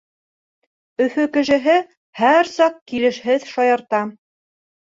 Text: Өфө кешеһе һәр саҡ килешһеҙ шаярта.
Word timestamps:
Өфө 1.05 1.25
кешеһе 1.35 1.75
һәр 2.21 2.51
саҡ 2.55 2.81
килешһеҙ 2.93 3.49
шаярта. 3.55 4.05